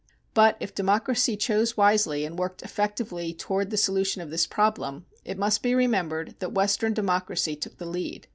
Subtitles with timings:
[0.33, 5.37] But if democracy chose wisely and worked effectively toward the solution of this problem, it
[5.37, 8.27] must be remembered that Western democracy took the lead.